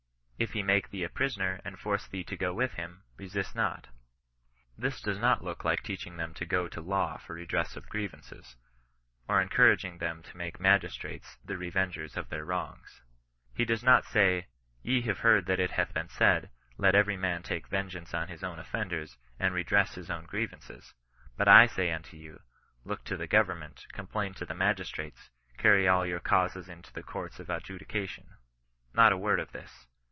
If 0.43 0.53
he 0.53 0.63
make 0.63 0.89
thee 0.89 1.03
a 1.03 1.09
'prisoner 1.09 1.61
and 1.63 1.77
force 1.77 2.07
thee 2.07 2.23
to 2.23 2.35
go 2.35 2.51
with 2.51 2.71
him^ 2.73 3.01
resist 3.15 3.53
not 3.53 3.89
This 4.75 4.99
does 4.99 5.19
not 5.19 5.43
look 5.43 5.63
like 5.63 5.83
teaching 5.83 6.17
them 6.17 6.33
to 6.33 6.47
go 6.47 6.67
to 6.67 6.81
law 6.81 7.17
for 7.17 7.35
redress 7.35 7.75
of 7.75 7.87
grievances, 7.87 8.55
or 9.27 9.39
encouraging 9.39 9.99
them 9.99 10.23
to 10.23 10.35
make 10.37 10.59
magistrates 10.59 11.37
the 11.45 11.59
revengers 11.59 12.17
of 12.17 12.29
their 12.29 12.43
wrongs. 12.43 13.01
He 13.53 13.65
does 13.65 13.83
not 13.83 14.03
say 14.03 14.47
'^ 14.47 14.47
Ye 14.81 15.01
have 15.01 15.19
heard 15.19 15.45
that 15.45 15.59
it 15.59 15.69
hath 15.69 15.93
been 15.93 16.09
said, 16.09 16.49
let 16.75 16.95
every 16.95 17.17
man 17.17 17.43
take 17.43 17.67
vengeance 17.67 18.11
on 18.15 18.27
his 18.27 18.43
own 18.43 18.57
offenders, 18.57 19.17
and 19.37 19.53
re 19.53 19.61
dress 19.63 19.93
his 19.93 20.09
own 20.09 20.25
grievances; 20.25 20.95
but 21.37 21.47
I 21.47 21.67
say 21.67 21.91
unto 21.91 22.17
you, 22.17 22.39
look 22.83 23.03
to 23.03 23.15
the 23.15 23.27
government, 23.27 23.85
complain 23.93 24.33
to 24.33 24.45
the 24.47 24.55
magistrates, 24.55 25.29
carry 25.59 25.87
all 25.87 26.03
your 26.03 26.19
causes 26.19 26.67
into 26.67 26.91
the 26.91 27.03
courts 27.03 27.37
for 27.37 27.43
adjudication." 27.43 28.25
l^ot 28.95 29.11
a 29.11 29.17
word 29.17 29.39
of 29.39 29.51
this. 29.51 29.85